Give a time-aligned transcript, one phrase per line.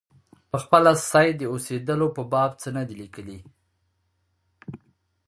[0.51, 3.39] پخپله سید د اوسېدلو په باب څه نه دي لیکلي.